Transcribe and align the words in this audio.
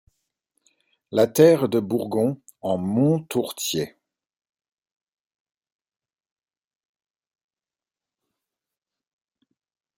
La 1.11 1.27
terre 1.27 1.69
de 1.69 1.79
Bourgon, 1.79 2.41
en 2.61 2.75
Montourtier. 2.79 3.99